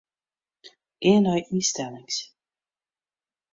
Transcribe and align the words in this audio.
Gean 1.03 1.21
nei 1.25 1.41
ynstellings. 1.55 2.17